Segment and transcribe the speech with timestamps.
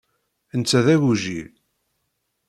[0.59, 1.51] Netta d agujil.